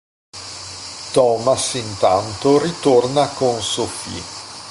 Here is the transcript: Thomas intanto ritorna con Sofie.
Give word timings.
Thomas 1.13 1.75
intanto 1.75 2.57
ritorna 2.57 3.27
con 3.29 3.61
Sofie. 3.61 4.23